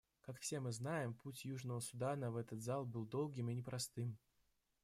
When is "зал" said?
2.63-2.87